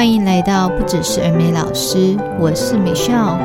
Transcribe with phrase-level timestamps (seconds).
[0.00, 3.38] 欢迎来到不只是耳美老师，我是美笑。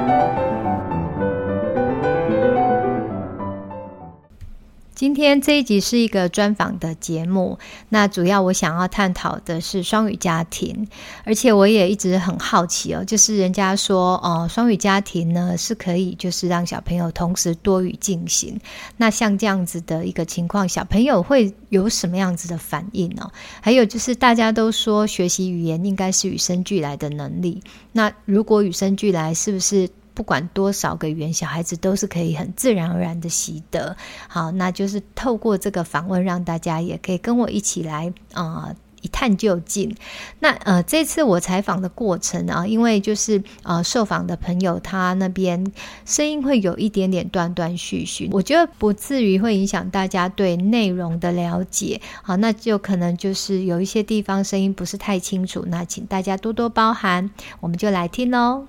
[5.05, 7.59] 今天这一集是一个专访的节目，
[7.89, 10.87] 那主要我想要探讨的是双语家庭，
[11.25, 18.59] 而且我也一直很好奇哦，就是人家说哦，双语家庭呢是可以就是让小朋友同时多语进行，
[18.97, 23.29] 那像这样子的一个情况，小朋友会有什么样子的反应呢？
[23.61, 29.87] 还有就是大家都说学习语言应该是与生俱来的能力，那如果与生俱来，是不是？
[30.15, 33.95] 不管多少个语言，小孩子都是可以很自然而然的习得。
[34.27, 39.95] 好，那就是透过这个访问，让大家也可以跟我一起来啊、一探究竟。
[40.39, 45.71] 那呃，这次我采访的过程啊，因为就是呃受访的朋友他那边
[46.05, 52.01] 声音会有一点点断断续续，我觉得不至于会影响大家对内容的了解。
[52.23, 57.29] 好，那就可能就是有一些地方声音不是太清楚，那请大家多多包涵。
[57.59, 58.65] 我们就来听喽。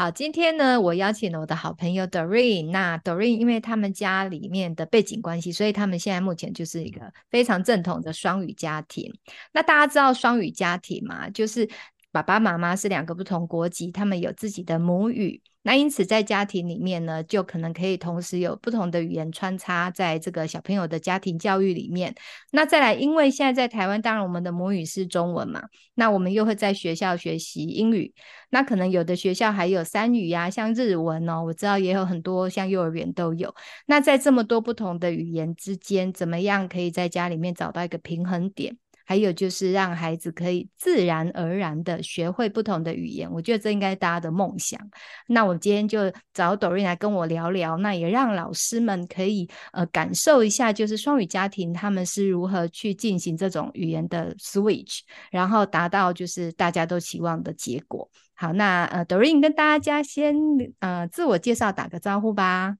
[0.00, 2.70] 好，今天呢，我邀请了我的好朋友 Doreen。
[2.70, 9.12] 那 Doreen 因为他们家里面的背景关系，所以他们现在目前就是一个非常正统的双语家庭。
[9.52, 11.28] 那大家知道双语家庭吗？
[11.28, 11.68] 就是
[12.12, 15.40] 爸爸妈妈是两个不同国籍，他们有自己的母语。
[15.62, 22.14] 那因此，在家庭里面呢，就可能可以同时有不同的语言穿插在这个小朋友的家庭教育里面。
[22.50, 25.62] 那再来，因为现在在台湾，当然我们的母语是中文嘛，
[25.94, 28.12] 那我们又会在学校学习英语。
[28.48, 33.54] 那可能有的学校还有三语呀，像日文哦，我知道也有很多，像幼儿园都有。
[33.86, 38.78] 那在这么多不同的语言之间，怎么样可以在家里面找到一个平衡点？
[39.10, 44.80] 还有就是让孩子可以自然而然的学会不同的语言，我觉得这应该大家的梦想。
[45.26, 45.98] 那我今天就
[46.32, 55.00] 找 Doreen 来跟我聊聊，那也让老师们可以呃感受一下，就是双语家庭他们是如何去进行这种语言的 switch，
[55.32, 58.08] 然后达到就是大家都期望的结果。
[58.34, 60.36] 好，那呃 Doreen 跟大家先
[60.78, 62.76] 呃自我介绍，打个招呼吧。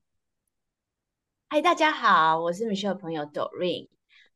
[1.49, 3.88] 嗨，大家好，我是 Michelle 的朋友 Doreen。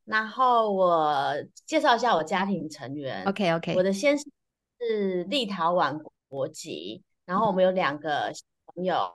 [0.05, 1.35] 然后我
[1.65, 3.25] 介绍一下我家庭成员。
[3.25, 4.31] OK OK，我的先生
[4.79, 5.99] 是立陶宛
[6.29, 9.11] 国籍，然后我们有两个小朋友，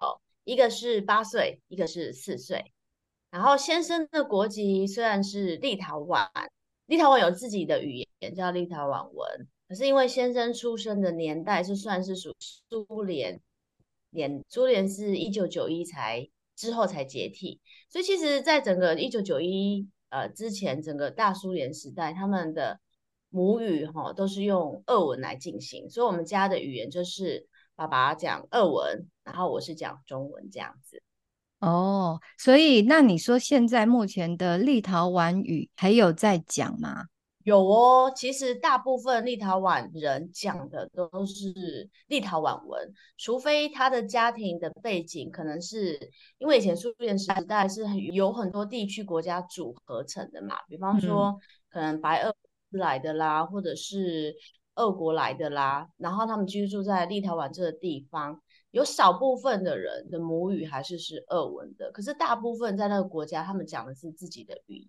[0.46, 2.74] 一个是八岁，一个是四岁。
[3.30, 6.28] 然后先生的国籍虽然是立陶宛，
[6.88, 13.40] 立陶宛有自己的语言叫立陶宛文，可是因为先生出生的年代是算是属苏联
[14.10, 19.88] 年，苏联是一九九一才之后才解体，所以其实在整个一九九一。
[20.10, 22.80] 呃，之前整个大苏联时代，他们的
[23.30, 31.02] 母语哈都是用俄文来进行，所以我们家的语言就是爸爸讲俄文，然后我是讲中文这样子。
[31.60, 37.08] 哦，所以那你说现在目前的立陶宛语还有在讲吗？
[37.50, 46.00] 有哦，其实大部分立陶宛人讲的都是立陶宛文，除非他的家庭的背景可能是
[46.38, 47.84] 因为以前苏联时代是
[48.14, 51.36] 有很多地区国家组合成的嘛，比方说
[51.72, 52.36] 可能白俄罗
[52.70, 54.36] 斯来的啦，或者是
[54.76, 58.40] 俄国来的啦，然后他们居住在立陶宛这个地方，
[58.70, 64.88] 有少部分的人的母语还是是俄文的，可是大部分在那个国家，他们讲的是自己的语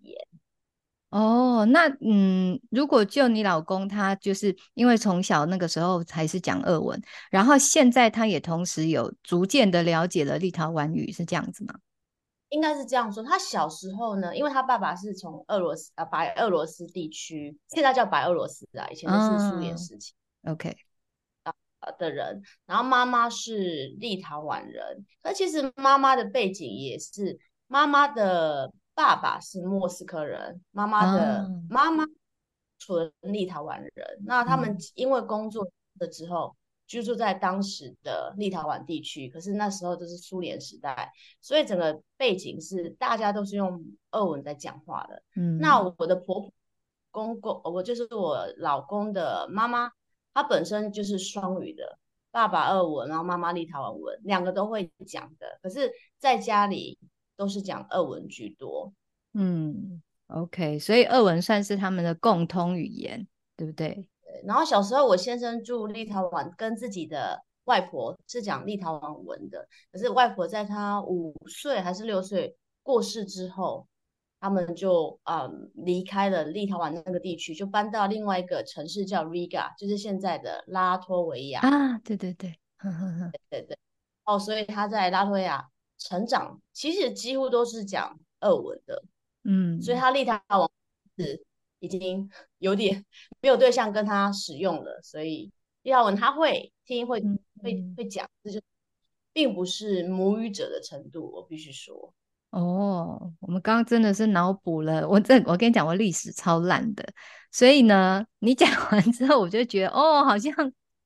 [1.11, 6.97] 哦，那嗯，如果就你老公，他就是因为从小那个时候还是讲俄文，
[7.29, 11.73] 然后现在他也同时有逐渐的了解了立陶宛语，是这样子吗？
[12.47, 13.21] 应该是这样说。
[13.21, 20.13] 他小时候呢，因为他爸爸是从俄罗斯啊白俄罗斯地区，现在叫白俄罗斯啊，以前都是苏联时期。
[20.43, 20.73] 哦，OK
[21.43, 28.71] 啊的人，然后妈妈是立陶宛人，那其实妈妈的背景也是妈妈的。
[28.93, 32.05] 爸爸是莫斯科人，妈妈的妈妈
[32.77, 33.91] 纯立陶宛人。
[34.19, 35.65] 嗯、那他们因为工作
[35.99, 43.81] 了之后，居住在当时的立陶宛地区，可是那时候就是苏联时代，所以整个背景是大家都是用
[44.11, 45.23] 俄文在讲话的。
[45.35, 46.51] 嗯，那我的婆婆
[47.09, 49.89] 公公，我就是我老公的妈妈，
[50.33, 51.97] 她本身就是双语的，
[52.29, 55.59] 爸爸俄文，然后妈妈立陶宛文，两个都会讲的。
[55.63, 56.99] 可是在家里。
[57.41, 58.93] 都是讲俄文居多，
[59.33, 63.27] 嗯，OK，所以俄文算是他们的共通语言，
[63.57, 64.07] 对不对？
[64.21, 64.43] 对。
[64.45, 69.67] 然后小时候我先生住立陶宛，跟自己的外婆是讲立陶宛文的。
[69.91, 73.87] 可是外婆在他五岁还是六岁过世之后，
[74.39, 81.97] 他们就嗯离开了立陶宛那个地区，就搬到另外一个城市叫 Riga，就是现在的拉脱维亚啊。
[82.03, 83.77] 对对对，呵呵呵对 对对。
[84.25, 85.70] 哦，所以他在拉脱维亚。
[86.01, 89.03] 成长其实几乎都是讲俄文的，
[89.43, 90.67] 嗯，所以他立陶宛
[91.15, 91.45] 是
[91.79, 92.27] 已经
[92.57, 93.05] 有点
[93.39, 95.51] 没有对象跟他使用了，所以
[95.83, 98.59] 立他文他会听会、嗯、会会讲，这就
[99.31, 102.13] 并不是母语者的程度，我必须说。
[102.49, 107.13] 哦，我们刚刚真的是脑补了，我这我跟你讲，我历史超烂的，
[107.51, 110.51] 所以呢，你讲完之后，我就觉得哦，好像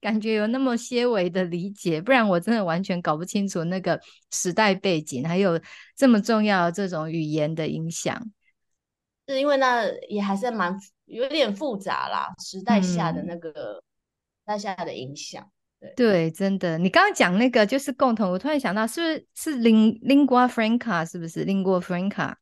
[0.05, 3.99] 感觉有那么些微的理解，不然我真的完全搞不清楚那个
[4.31, 5.59] 时代背景，还有
[5.95, 8.15] 这么重要的这种语言的影响。
[9.27, 13.81] 是因为那也还是蛮有点复杂啦，时代下的那个、嗯、时
[14.45, 15.49] 代下的影响。
[15.95, 22.35] 对，真的，你刚刚讲那个就是共同，我突然想到，是不是是 ling lingua franca，是不是 lingua franca，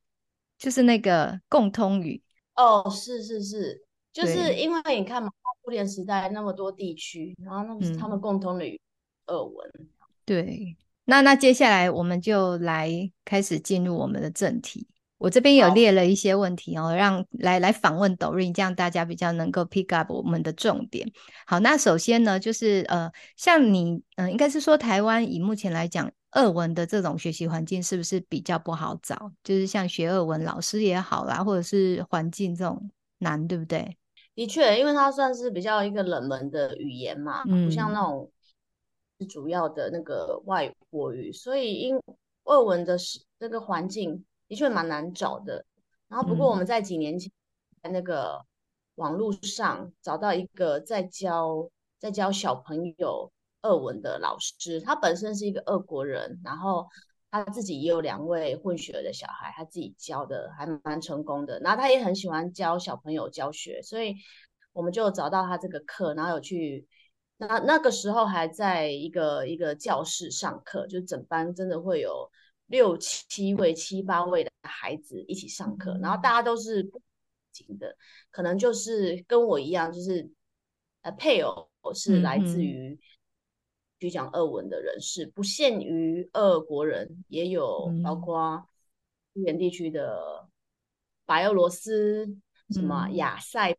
[0.58, 2.22] 就是那个共通语？
[2.56, 5.30] 哦，是是是，就是因为你看嘛，
[5.64, 8.80] 苏联时代那么多地区，然后那是他们共同的语，
[9.28, 9.72] 俄文。
[10.26, 10.76] 对，
[11.06, 12.90] 那那接下来我们就来
[13.24, 14.88] 开始进入我们的正题。
[15.18, 21.10] 我这边有列了一些问题哦，让来来访问 Doreen，这样大家比较能够 pick up 我们的重点。
[21.48, 29.32] 好，那首先呢，就是呃，像你，嗯、呃，应该是说台湾以目前来讲，俄文的这种学习环境是不是比较不好找？
[29.46, 32.90] 就是像学俄文老师也好啦，或者是环境这种
[33.20, 33.96] 难，对不对？
[34.36, 38.32] 的确，因为它算是比较一个冷门的语言嘛，嗯、不像那种
[39.20, 42.02] 是主要的那个外国语，所以英
[42.44, 44.24] 俄文的是那个环境。
[44.50, 45.66] 的确蛮难找的，
[46.08, 47.32] 然后不过我们在几年前
[47.82, 48.40] 在那个
[48.96, 53.32] 网络上找到一个在教在教小朋友
[53.64, 56.86] 俄文的老师，他本身是一个俄国人，然后
[57.34, 64.16] 他自己也有两位混血的小孩，他自己教的还蛮成功的，然后他也很喜欢教小朋友教学，所以
[64.72, 66.88] 我们就找到他这个课，然后有去
[67.38, 72.30] 那那个时候还在一个一个教室上课，就整班真的会有。
[72.68, 77.00] 六七位、七八位的孩子一起上课，然后大家都是不
[77.54, 77.96] 同的，
[78.32, 80.28] 可能就是跟我一样，就是
[81.02, 82.98] 呃配偶是来自于
[84.10, 88.68] 讲讲俄文的人士，不限于俄国人，也有包括
[89.34, 90.48] 苏联地区的
[91.26, 92.38] 白俄罗斯、
[92.70, 93.72] 什么亚塞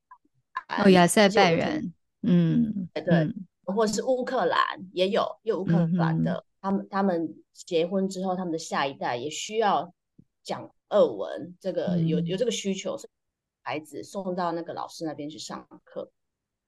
[0.79, 1.93] 哦亚塞拜人，
[2.23, 3.35] 嗯，对对，
[3.65, 4.59] 或者是乌克兰
[4.93, 6.44] 也有，有乌克兰的。
[6.61, 9.93] 他们他们结婚之后，他们的下一代也需要
[10.43, 13.11] 讲俄文，这个有有这个需求，所以
[13.62, 16.11] 孩子送到那个老师那边去上课。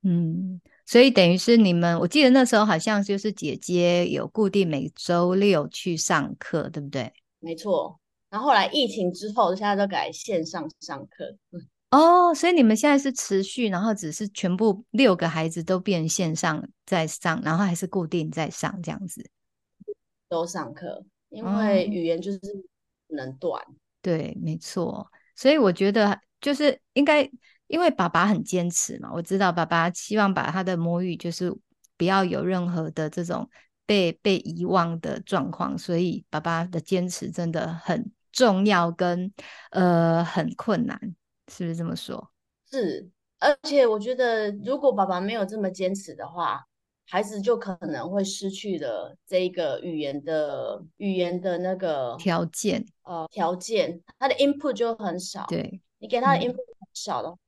[0.02, 7.12] 嗯，所以等于是你们，我记得那时候好像就是姐姐有固定每周六去上课，对不对？
[7.40, 7.98] 没错。
[8.30, 11.36] 然后后来疫情之后，现在都改线上上课。
[11.90, 19.28] 哦，所以你们现在是持续，然后只是全部六个孩子都变线上在上，然后还是固定在上这样子。
[20.28, 22.38] 都上课，因为语言就是
[23.08, 23.62] 不能断。
[23.68, 23.76] 嗯。
[24.02, 25.10] 对，没错。
[25.34, 27.28] 所以我觉得就是应该，
[27.66, 29.10] 因为爸爸很坚持嘛。
[29.12, 31.54] 我知道爸爸希望把他的母语就是
[31.96, 33.48] 不要有任何的这种
[33.84, 39.32] 被被遗忘的状况，所以爸爸的坚持真的很重要，跟
[39.70, 40.98] 呃很困难，
[41.50, 42.30] 是不是这么说？
[42.70, 43.08] 是，
[43.38, 46.66] 而且我觉得如果爸爸没有这么坚持的话。
[47.08, 55.46] 孩子就可能会失去了这一个语言的语言的那个条件，呃，条件，他的 input 就很少。
[55.46, 57.38] 对，你给他的 input 很少的话，嗯、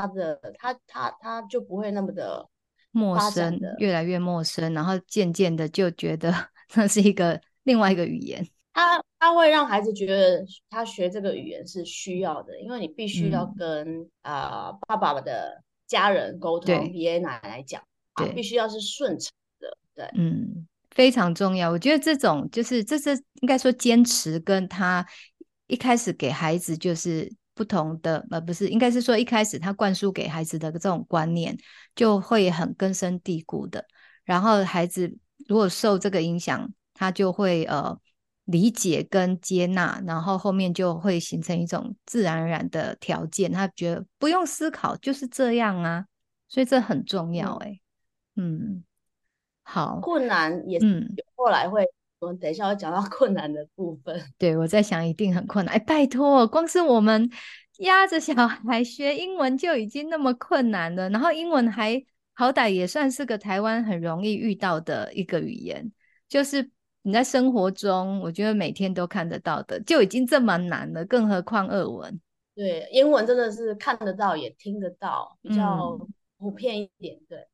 [0.00, 2.48] 他的他他他就不会那么的
[2.92, 6.32] 陌生，越来越陌生，然后渐渐的就觉得
[6.74, 8.46] 那是一个另外一个语言。
[8.72, 17.82] 他他会让孩子觉得他学这个语言是需要的，因为你必须要跟啊、嗯呃、爸爸的家人沟通，爷爷奶奶讲。
[18.16, 21.70] 对，必须要是顺畅的，对，嗯，非常重要。
[21.70, 25.06] 我觉得这种就是，这是应该说坚持，跟他
[25.66, 27.30] 一开始给孩子就是
[27.62, 31.56] 不同的，呃，不是，应该是说一开始他灌输给孩子的这种观念，
[31.94, 33.86] 就会很根深蒂固的。
[34.24, 35.16] 然后孩子
[35.46, 37.96] 如果受这个影响，他就会呃
[38.46, 46.06] 理解跟接纳，然后后面就会形成一种自然而然的条件，他觉得不用思考就是这样啊，
[46.48, 47.80] 所以这很重要，欸，哎、
[48.34, 48.58] 嗯。
[48.58, 48.84] 嗯，
[49.62, 51.86] 好，困难也是，后来会，
[52.22, 54.18] 我们、嗯、等一下要讲到 困难的部分。
[54.38, 55.74] 对，我在想，一定很困难。
[55.74, 57.28] 哎，拜托，光是我们
[57.78, 62.02] 压着小孩学英文就已经那么困难了，然后英文还
[62.32, 65.92] 好歹也算是个台湾很容易遇到的一个语言，
[66.28, 66.70] 就是
[67.02, 72.20] 你在生活中，我觉得每天都看得到的，就已经这么难了，更何况俄文。
[72.54, 75.98] 对，英文真的是看得到也听得到，比较
[76.38, 77.48] 普遍一点，嗯、对。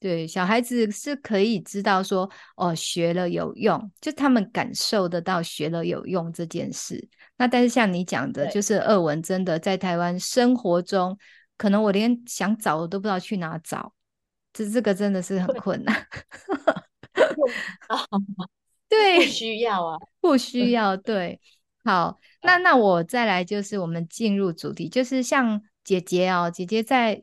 [0.00, 7.08] 对，小孩子是可以知道说，哦，学了有用，就他们感受得到学了有用这件事。
[7.36, 11.18] 那但是像你讲的，就是俄文真的在台湾生活中，
[11.56, 13.92] 可能我连想找我都不知道去哪找。
[14.52, 16.06] 这这个真的是很困难。
[18.88, 20.96] 对，不需要啊，不需要。
[21.02, 21.40] 对，
[21.84, 27.20] 好，那那我再来就是我们进入主题，就是像姐姐哦，姐姐在，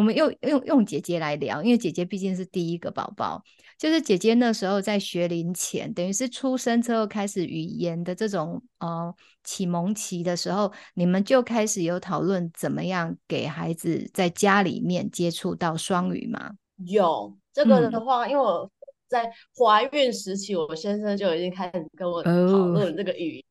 [0.00, 3.44] 我们用用用姐姐来聊，因为姐姐毕竟是第一个宝宝，
[3.76, 9.14] 就是姐姐那时候在学龄前，等于是出生之后开始语言的这种呃
[9.44, 16.52] 启蒙期的时候，你们就开始有讨论怎么样给孩子在家里面接触到双语吗？
[16.86, 18.70] 有这个的话，嗯、因为我
[19.06, 23.44] 在怀孕时期，我先生就已经开始跟我讨论这个语言，哦、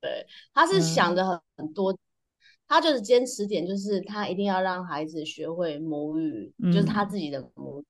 [0.00, 1.92] 对，他是想着很很多。
[1.92, 1.98] 嗯
[2.70, 7.84] 他就是坚持点，就是他一定要让孩子学会母语，嗯、就是他自己的母语。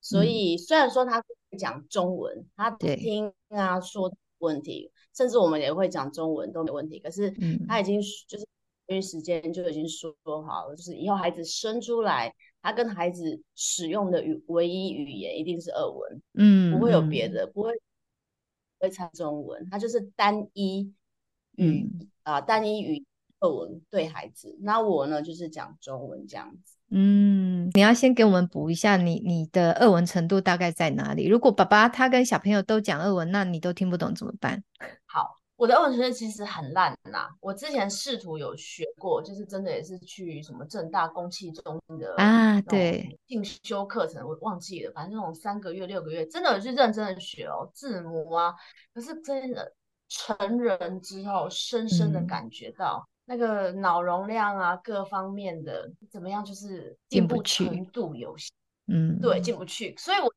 [0.00, 1.22] 所以虽然说他
[1.56, 6.98] 讲中文，嗯、他听啊说问题，甚至我们也会讲中文都没问题。
[6.98, 7.32] 可是
[7.68, 8.44] 他已经就是
[8.88, 10.12] 因为时间就已经说
[10.42, 20.92] 好了，就是以后孩子生出来，他跟孩子使用的语唯一语言一定是俄文，嗯，不会有别的，不会不会猜中文，他就是单一
[21.54, 21.88] 语
[22.24, 23.06] 啊、嗯呃，单一语。
[23.44, 26.76] 俄文对孩子，那我呢就是讲中文这样子。
[26.90, 31.26] 嗯，你要先给我们补一下你，你你的俄文程度大概在哪里？
[31.26, 34.62] 如果爸爸他跟小朋友都讲俄文，那你都听不懂怎么办？
[35.06, 37.28] 好，我的俄文程度其实很烂呐。
[37.40, 48.54] 我之前试图有学过，就是真的也是去什么正大公器中心的啊，对，进修课程，我忘记了，反正那种三个月、六个月，真的有去认真的学哦，字母啊。
[48.92, 49.72] 可是真的
[50.08, 53.08] 成人之后，深深的感觉到。
[53.26, 58.50] 嗯那个脑容量啊，各方面的怎么样，就是进步程度有限，
[58.86, 59.94] 嗯，对，进不去。
[59.96, 60.32] 所以我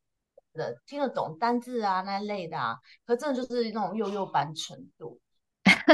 [0.54, 5.20] 的听得懂单字啊那类的啊，可真的就是那种幼幼班程度，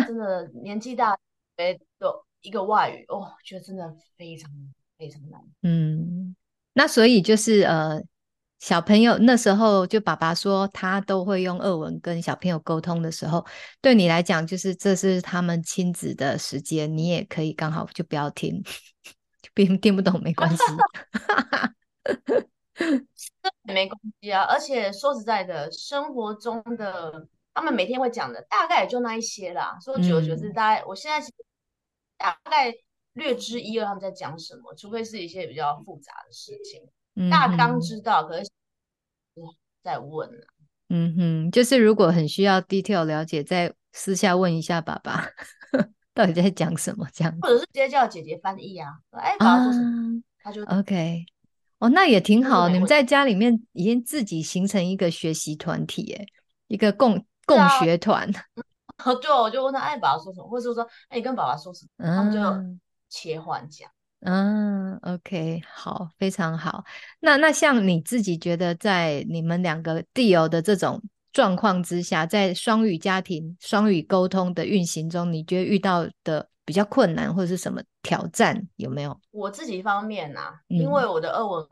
[0.06, 1.18] 真的 年纪大
[1.58, 4.52] 学，都一个外语哦，觉得真的非常
[4.98, 5.42] 非常难。
[5.64, 6.36] 嗯，
[6.74, 8.02] 那所以就是呃。
[8.64, 13.46] 小朋友那时候就爸爸说他都会用俄文跟小朋友沟通的时候，
[13.82, 18.64] 对你来讲就是这是他们亲子的时间，你也可以刚好就不要听，
[19.54, 20.64] 听听不懂没关系，
[23.64, 24.44] 没关系啊。
[24.44, 29.78] 而且说实在的，生活中的他们每天会讲的大概也就那一些啦。
[29.84, 31.28] 说久了就是大概，嗯、我现在
[32.18, 32.74] 大概
[33.12, 36.82] 略知一二他们在讲什么，除非是一些比较复杂的事情。
[37.30, 38.50] 大纲知道，可是
[39.82, 40.48] 在问了。
[40.90, 45.26] 嗯哼，就是如果很需要 detail 了解，再私下问一下爸爸，
[46.14, 47.36] 到底在讲什么这样。
[47.42, 48.90] 或者是直接叫姐姐翻译啊。
[49.12, 51.26] 哎，爸爸说什么，他就 OK。
[51.80, 52.70] 哦，那也挺好。
[52.70, 56.26] 你们在家里面已经自己形成一个学习团体，哎，
[56.68, 58.30] 一个共共学团。
[59.04, 62.40] 哦， 对，我就问他，哎，爸爸说什么，或者说，哎，你跟爸爸说什么，他们就
[63.10, 63.90] 切换讲。
[64.26, 66.86] 嗯，OK，好，非常好。
[67.20, 71.02] 那那像你自己觉得，在你们两个弟友的这种
[71.34, 79.20] 状况之下，在双语家庭、双语沟通的运行中，你觉得遇到的比较困难或者是什么挑战有没有？
[79.32, 81.68] 我自己方面啊，因为我的俄文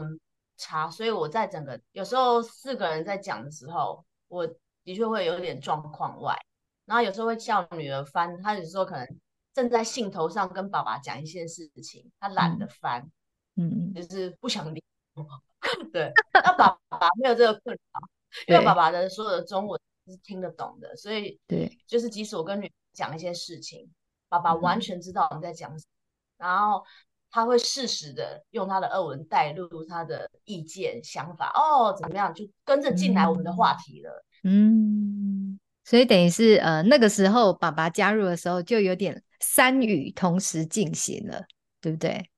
[0.58, 4.46] 差，嗯、所以我在整个有时候四个人在讲的时候，我
[4.84, 6.38] 的确会有点状况外。
[6.86, 9.08] 然后有时候会叫女儿翻，她有时候可能。
[9.54, 13.10] 正在兴头上跟爸爸讲一些事情，他懒得翻，
[13.56, 15.26] 嗯，就是不想理我。
[15.92, 18.02] 对，那爸爸没有这个困扰，
[18.48, 23.88] 因为爸爸的所有的中文是听得懂的，所以对，就是即使我跟女儿讲一些事情，
[24.28, 26.84] 爸爸完全知道我们在讲什么，然后
[27.30, 39.22] 他会适时的用他的俄文带入他的意见想法，哦，怎么样，就跟着进来我们的话题了，嗯，所以等于是呃那个时候爸爸加入的时候就有点。
[39.42, 41.46] 三语同时进行了，
[41.82, 42.30] 对不对？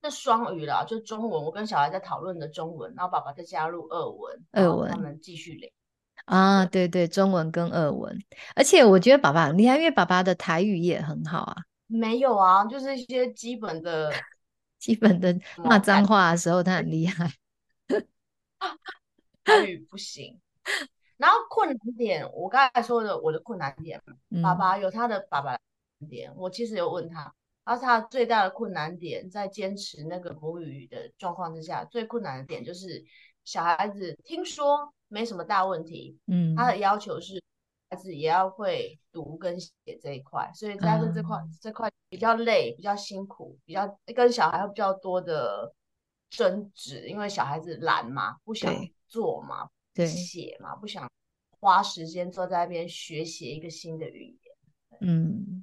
[0.00, 5.70] 那双语啦，就中文，我跟小孩在讨论的中文，然后爸爸再加入俄文，俄文，他们继续聊。
[6.24, 8.16] 啊，对对，中文跟俄文，
[8.54, 11.56] 而且我觉得爸爸很厉害，因为爸爸的台语也很好啊。
[11.86, 14.12] 没有啊，就是一些基本的、
[14.78, 17.32] 基本的骂脏话的时候，他很厉害。
[19.44, 20.40] 台语不行。
[21.16, 25.56] 然后困难点，我刚才说的我的困难点，嗯、爸爸有他的爸爸
[26.06, 26.32] 点。
[26.36, 33.04] 我其实有问他，然后他最大的困难点在坚持那个母语的状况之下，最困难的点就是
[33.44, 37.42] 小孩子听说没什么大问题，嗯，他的要求是
[37.90, 39.70] 孩子也要会读跟写
[40.02, 45.74] 这一块，所以在这这块、嗯、这块比较累，比较辛苦，比较跟小孩有比较多的
[46.30, 48.74] 争执，因为小孩子懒嘛，不想
[49.08, 49.68] 做嘛。
[49.94, 51.06] 对，写嘛，不想
[51.60, 54.56] 花时间坐在那边学习一个新的语言。
[55.02, 55.62] 嗯，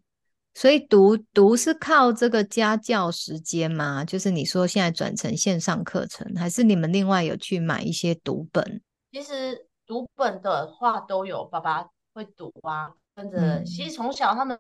[0.59, 4.03] 所以读读是靠这个家教时间吗？
[4.03, 8.81] 就是你说现在转成线上课程，还是你们另外有去买一些读本？
[9.09, 13.37] 其实读本的话都有，爸爸会读啊，跟着。
[13.37, 14.59] 嗯、其实从小他们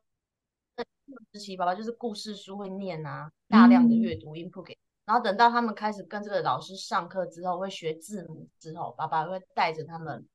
[1.33, 4.77] 时期，爸爸就是故事书会念啊，大量的阅读 input 给。
[5.03, 10.25] 然后等到他们开始跟这个老师上课之后，会学字母之后，爸爸会带着他们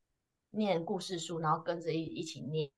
[0.51, 2.71] 念故事书，然后跟着一一起念。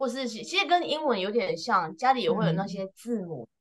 [0.00, 3.52] 或是其实跟英文有点像，家里也会有那些字母，嗯、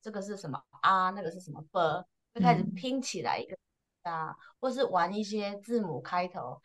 [0.00, 1.10] 这个是什么啊？
[1.10, 2.06] 那个是什么 b？
[2.32, 3.56] 就开始拼起来一个
[4.04, 6.62] 啊，嗯、或是玩一些字母开头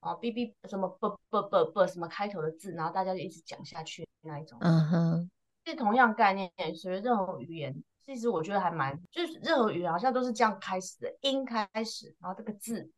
[0.00, 4.58] 啊，b b 什么 b b b b 什么开头的字，然后大家就一直讲下去那一种。
[4.60, 5.30] 嗯哼，
[5.64, 7.74] 是同样概念，学任何语言。
[8.04, 12.90] 其实我觉得还蛮，就是任何语言好像都是这样开始的，音开始，然后这个字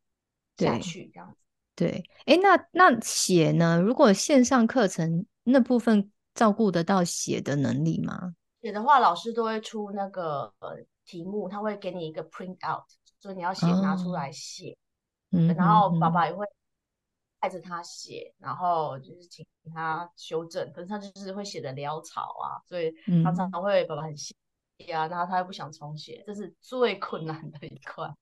[0.57, 1.38] 下去这样子。
[1.76, 3.81] 对，哎，那那写呢？
[3.81, 8.34] 如果线上课程那部分照顾得到写的能力吗？
[8.60, 12.84] 写的话，老师都会出那个呃题目，他会给你一个 print out，
[13.20, 14.76] 所以你要写、哦、拿出来写。
[15.30, 16.44] 嗯，然后爸爸也会
[17.40, 24.34] 带着他写，然后就是请他修正，可是他就是会写的潦草啊，所以他常常会爸爸很心。
[24.88, 28.12] 呀，然后他又不想重写，这是最困难的一块。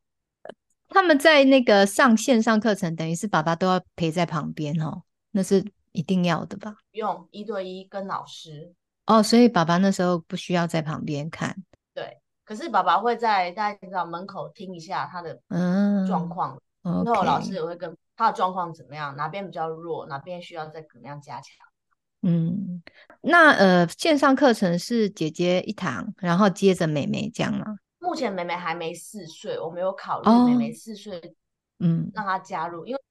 [0.89, 5.03] 他们在那个上线上课程，等于是爸爸都要陪在旁边哦，
[5.33, 5.65] 那是
[5.95, 6.77] 一定要的吧？
[6.93, 8.75] 不用一对一跟老师
[9.07, 11.57] 哦，所以爸爸那时候不需要在旁边看。
[11.95, 21.47] 对，可是爸爸会在大家知道门口听一下他的嗯状况，嗯、然后老师也会跟他的状况怎么样，哪边比较弱，哪边需要再怎么样加强。
[22.23, 22.83] 嗯，
[23.21, 27.77] 那呃，线上课程是姐姐一堂，然后接着妹妹这样吗？
[27.99, 31.37] 目前妹妹还没四岁，我没有考虑妹妹四岁，
[31.81, 33.04] 嗯，让她加入，哦、因为像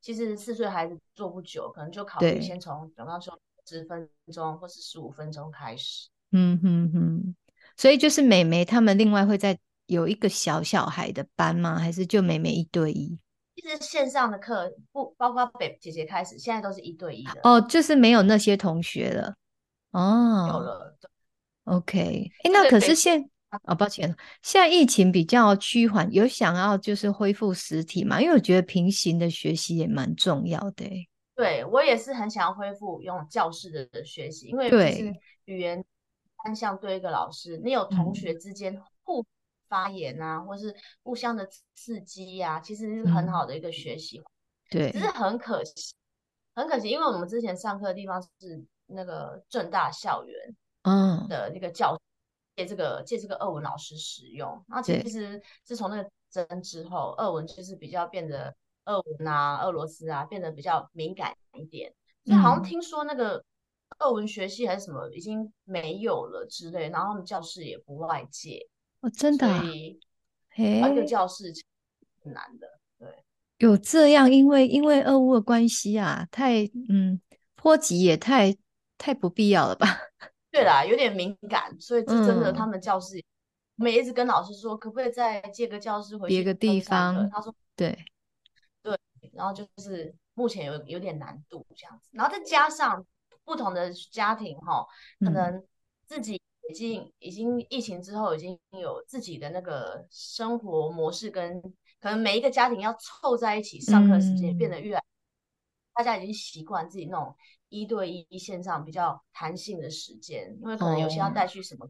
[0.00, 6.08] 其实四岁孩子做不久，可能就考虑先从比方说十分钟或是十五分钟开始。
[6.32, 7.34] 嗯哼哼，
[7.76, 11.78] 所以就是妹妹他们另外会在有一个小小孩的班吗？
[11.78, 13.18] 还是就妹妹一对一？
[13.56, 19.34] 其实线上的课不包括北姐姐开始，现在都是一对一的哦，就是没有那些同学了
[19.90, 20.96] 哦，有了。
[21.64, 23.29] OK，哎，那可是现
[23.64, 28.20] 哦，抱歉，现在疫情比较趋缓，有想要就是恢复实体嘛？
[28.20, 30.84] 因为我觉得平行的学习也蛮重要的。
[31.34, 35.84] 对，我也是很想要恢复用教室的学习，因为就是语言
[36.44, 39.26] 单向对一个老师，你有同学之间互。
[39.70, 44.20] 发言啊，或是互相的刺激呀、啊，其实是很好的一个学习。
[44.68, 45.94] 对、嗯，只是很可惜，
[46.56, 52.02] 很可惜，因为我们之前上课的地方是那个正大校园，嗯，的那个教借
[52.64, 54.62] 这个借这个俄文老师使用。
[54.68, 61.92] 那其实自从那个争之后，俄文就是比较变得俄文啊、俄罗斯啊变得比较敏感一点。
[62.24, 63.42] 就好像听说那个
[63.98, 68.68] 俄文学系还是什么已经没有了之类，然后他们教室也不外借。
[69.00, 69.98] 哦，真的、啊，所以
[70.54, 71.52] 一个教室
[72.22, 72.68] 很难的，
[72.98, 73.08] 对，
[73.56, 77.18] 有这样，因为因为俄乌的关系啊，太嗯，
[77.56, 78.54] 波及也太
[78.98, 79.86] 太不必要了吧？
[80.50, 83.22] 对啦，有点敏感，所以这真的，他们教室，
[83.78, 87.28] 我们、嗯、一直跟老师说，可不可以再借个教室回去别个地方？
[87.30, 87.96] 他说，对
[88.82, 88.98] 对，
[89.32, 93.06] 然后就是目前有有点难度这样子，然后再加上
[93.44, 94.86] 不同的家庭哈，
[95.20, 95.64] 可能
[96.06, 96.40] 自己。
[96.68, 101.60] 已经已经疫情之后，已经有自己的那个生活模式，跟
[101.98, 105.02] 可能每一个家庭要凑在一起上课时间变得越来，
[105.94, 107.34] 大家已经习惯自己那种
[107.68, 111.86] 一对一线上比较弹性的时间，因为可能有些要带去什么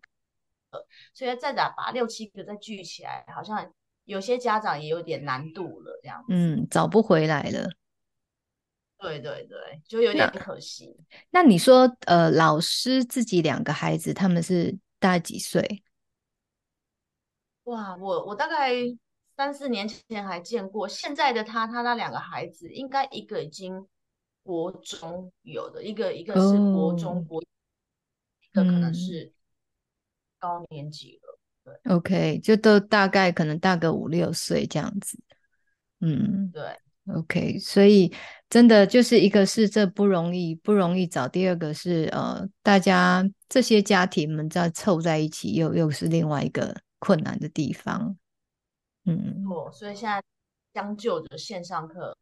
[0.70, 3.72] 课，所以再打把六七个再聚起来，好像
[4.04, 7.68] 有些家长也有点难度了，这样子，嗯，找不回来了。
[8.98, 10.94] 对对对，就有点可惜。
[11.30, 15.82] 那，那你说，呃，老师自己两个孩子，他们是大概几岁？
[17.64, 18.74] 哇，我我大概
[19.40, 23.86] 三四年前还见过，现在的他，他那两个孩子，应该一个已经
[24.42, 29.32] 国中有的，一个一个是国中、哦、国，一个可能是
[30.38, 31.38] 高年级了。
[31.64, 35.18] 嗯、对，OK，就都大概可能大个五六岁这样子。
[36.00, 36.62] 嗯，对。
[37.14, 38.12] OK，所以
[38.50, 48.18] 真的就是一个是这不容易，不容易找；第二个是呃，大家这些家庭们在凑在一起又，又又是另外一个困难的地方。
[49.14, 50.22] 嗯，哦，所以现在
[50.72, 52.16] 将就着线上课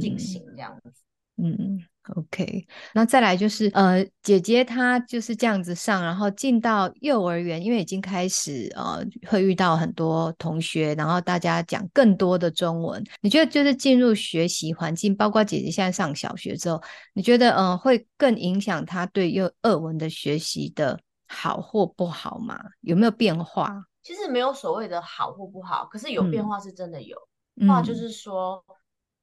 [0.00, 1.02] 进行这样子。
[1.36, 1.84] 嗯。
[2.14, 13.02] OK，那再来就是呃，姐姐她就是这样子上，然后进到幼儿园，因为已经开始呃，会遇到很多同学，然后大家讲更多的中文。
[13.22, 16.82] 你觉得就是进入学习环境，包括姐姐现在上小学之后，
[17.14, 22.60] 你觉得嗯、呃，会更影响她对幼俄文的学习的好或不好吗？
[22.82, 23.82] 有没有变化？
[24.04, 27.18] 其实没有所谓的好或不好，可是有变化是真的有。
[27.56, 28.64] 嗯、话就是说，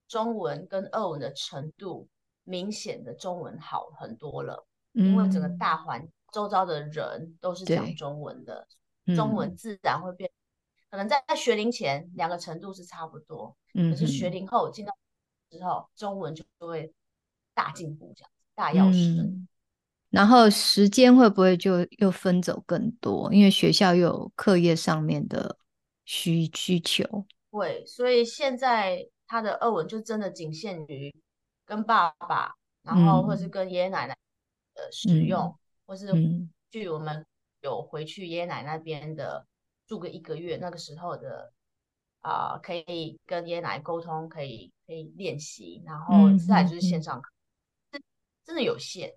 [0.09, 2.09] 中文跟俄文的程度。
[2.43, 8.67] 明显的中文好很多了，嗯、因为整个大环周遭的人都是讲中文的，
[9.05, 10.29] 嗯、中文自然会变。
[10.89, 14.91] 可能在学龄前两个程度是差不多，嗯、可是学龄后进到
[15.51, 16.91] 之后，中文就会
[17.53, 19.47] 大进步，这样大跃升、嗯。
[20.11, 23.33] 然后时间会不会就又分走更多？
[23.33, 25.57] 因为学校又有课业上面的
[26.05, 27.25] 需需求。
[27.49, 31.11] 对，所以现在他的二文就真的仅限于。
[31.63, 34.13] 跟爸爸，然后或是跟爷爷奶奶
[34.73, 36.11] 呃使用，嗯、或是
[36.69, 37.25] 据我们
[37.61, 39.47] 有回去爷爷奶奶那边的
[39.87, 41.53] 住个一个月，那个时候的
[42.19, 47.31] 啊、呃，可以跟爷爷奶奶沟通，可以可以练习，然后再就是线上课，
[47.91, 48.03] 嗯嗯、
[48.43, 49.13] 真的有限，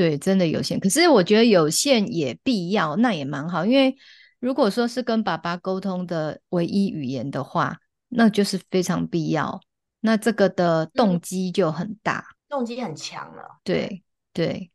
[0.00, 0.80] 对，真的有限。
[0.80, 3.94] 可是我觉得有限也必要，那也蛮好，因为
[4.38, 7.76] 如果说是跟爸爸沟通的唯一语言的话，
[8.08, 9.60] 那就是非常必要。
[10.00, 13.60] 那这个的动机就很大，嗯、动机很强了。
[13.62, 14.70] 对对。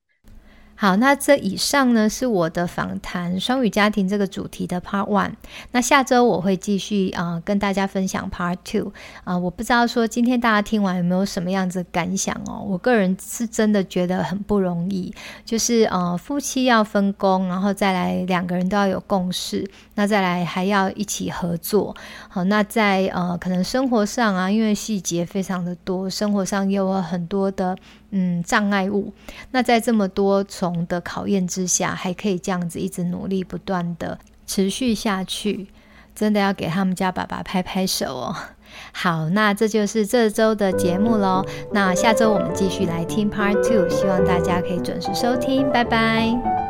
[0.77, 5.31] 好，那这以上呢是我的访谈双语家庭这个主题的 Part One。
[5.71, 8.91] 那下周我会继续啊、跟大家分享 Part Two
[9.23, 12.61] 啊、我不知道说今天大家听完有没有什么样子感想哦？
[12.67, 15.13] 我个人是真的觉得很不容易，
[15.45, 21.95] 就是呃夫妻要分工，然后再来两个人都要有共识，那再来还要一起合作。
[22.27, 27.77] 好，那在呃可能生活上啊，因为细节非常的多，生活上也有很多的。
[28.17, 29.11] 嗯，障碍物。
[29.51, 35.67] 那在这么多重的考验之下，还可以这样子一直努力，不断的持续下去，
[36.15, 38.35] 真的要给他们家爸爸拍拍手哦。
[38.93, 41.45] 好，那这就是这周的节目喽。
[41.73, 46.64] 那下周我们继续来听 Part Two，希望大家可以准时收听，拜拜。